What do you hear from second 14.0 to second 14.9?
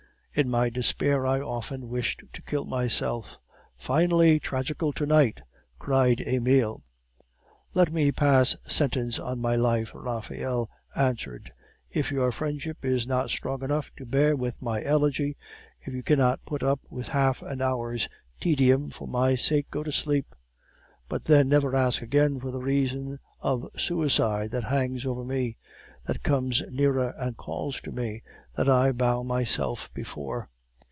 bear with my